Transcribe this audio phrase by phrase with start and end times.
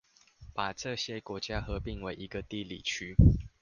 [0.51, 3.15] 把這些國家合併為一個地理區